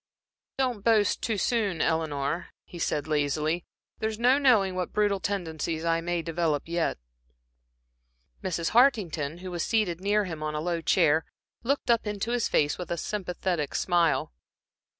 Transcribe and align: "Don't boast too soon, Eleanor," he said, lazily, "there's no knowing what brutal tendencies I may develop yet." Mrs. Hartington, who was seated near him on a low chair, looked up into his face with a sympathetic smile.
"Don't 0.57 0.83
boast 0.83 1.21
too 1.21 1.37
soon, 1.37 1.79
Eleanor," 1.79 2.47
he 2.65 2.79
said, 2.79 3.05
lazily, 3.07 3.63
"there's 3.99 4.17
no 4.17 4.39
knowing 4.39 4.73
what 4.73 4.93
brutal 4.93 5.19
tendencies 5.19 5.85
I 5.85 6.01
may 6.01 6.23
develop 6.23 6.63
yet." 6.65 6.97
Mrs. 8.43 8.69
Hartington, 8.71 9.41
who 9.45 9.51
was 9.51 9.61
seated 9.61 10.01
near 10.01 10.25
him 10.25 10.41
on 10.41 10.55
a 10.55 10.59
low 10.59 10.81
chair, 10.81 11.23
looked 11.61 11.91
up 11.91 12.07
into 12.07 12.31
his 12.31 12.47
face 12.47 12.79
with 12.79 12.89
a 12.89 12.97
sympathetic 12.97 13.75
smile. 13.75 14.33